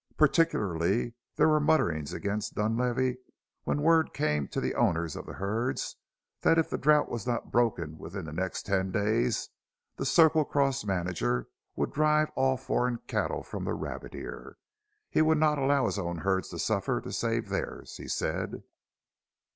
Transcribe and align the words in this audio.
Particularly 0.17 1.13
were 1.37 1.45
there 1.47 1.59
mutterings 1.59 2.11
against 2.11 2.55
Dunlavey 2.55 3.17
when 3.65 3.83
word 3.83 4.13
came 4.15 4.47
to 4.47 4.59
the 4.59 4.73
owners 4.73 5.15
of 5.15 5.27
the 5.27 5.33
herds 5.33 5.95
that 6.39 6.57
if 6.57 6.71
the 6.71 6.79
drought 6.79 7.07
was 7.07 7.27
not 7.27 7.51
broken 7.51 7.99
within 7.99 8.25
the 8.25 8.33
next 8.33 8.65
ten 8.65 8.89
days 8.91 9.49
the 9.97 10.03
Circle 10.07 10.43
Cross 10.43 10.85
manager 10.85 11.49
would 11.75 11.93
drive 11.93 12.31
all 12.35 12.57
foreign 12.57 12.97
cattle 13.05 13.43
from 13.43 13.63
the 13.63 13.75
Rabbit 13.75 14.15
Ear. 14.15 14.57
He 15.07 15.21
would 15.21 15.37
not 15.37 15.59
allow 15.59 15.85
his 15.85 15.99
own 15.99 16.17
herds 16.17 16.49
to 16.49 16.57
suffer 16.57 16.99
to 16.99 17.11
save 17.13 17.49
theirs, 17.49 17.97
he 17.97 18.07
said. 18.07 18.63